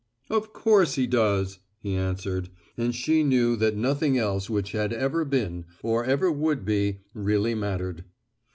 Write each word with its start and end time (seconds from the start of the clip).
"Of 0.31 0.51
course 0.51 0.95
he 0.95 1.05
does," 1.05 1.59
he 1.77 1.93
answered, 1.93 2.49
and 2.75 2.95
she 2.95 3.21
knew 3.23 3.55
that 3.57 3.77
nothing 3.77 4.17
else 4.17 4.49
which 4.49 4.71
had 4.71 4.91
ever 4.91 5.23
been 5.23 5.65
or 5.83 6.03
ever 6.03 6.31
would 6.31 6.65
be 6.65 7.01
really 7.13 7.53
mattered. 7.53 8.05